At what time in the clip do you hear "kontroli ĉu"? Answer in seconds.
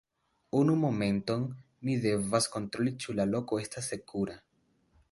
2.57-3.17